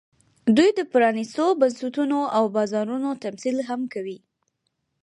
دوی 0.57 0.69
د 0.75 0.81
پرانېستو 0.91 1.45
بنسټونو 1.59 2.19
او 2.37 2.43
بازارونو 2.57 3.09
تمثیل 3.23 3.57
هم 3.69 3.81
کوي 3.93 4.17